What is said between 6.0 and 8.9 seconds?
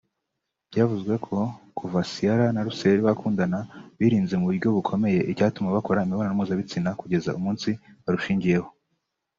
imibonano mpuzabitsina kugeza umunsi barushingiyeho